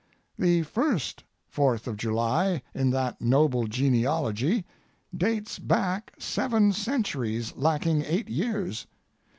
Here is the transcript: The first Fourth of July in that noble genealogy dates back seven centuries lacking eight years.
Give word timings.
The 0.39 0.63
first 0.63 1.23
Fourth 1.45 1.85
of 1.85 1.95
July 1.95 2.63
in 2.73 2.89
that 2.89 3.21
noble 3.21 3.67
genealogy 3.67 4.65
dates 5.15 5.59
back 5.59 6.11
seven 6.17 6.73
centuries 6.73 7.55
lacking 7.55 8.01
eight 8.05 8.27
years. 8.27 8.87